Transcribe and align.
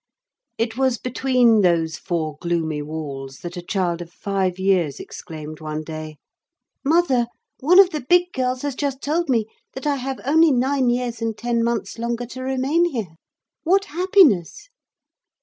It 0.57 0.75
was 0.79 0.97
between 0.97 1.61
those 1.61 1.95
four 1.95 2.37
gloomy 2.41 2.81
walls 2.81 3.41
that 3.41 3.55
a 3.55 3.61
child 3.61 4.01
of 4.01 4.11
five 4.11 4.57
years 4.57 4.99
exclaimed 4.99 5.59
one 5.59 5.83
day: 5.83 6.17
"Mother! 6.83 7.27
one 7.59 7.77
of 7.77 7.91
the 7.91 8.01
big 8.01 8.33
girls 8.33 8.63
has 8.63 8.73
just 8.73 9.03
told 9.03 9.29
me 9.29 9.45
that 9.75 9.85
I 9.85 9.97
have 9.97 10.19
only 10.25 10.49
nine 10.49 10.89
years 10.89 11.21
and 11.21 11.37
ten 11.37 11.63
months 11.63 11.99
longer 11.99 12.25
to 12.25 12.41
remain 12.41 12.85
here. 12.85 13.09
What 13.61 13.85
happiness!" 13.85 14.69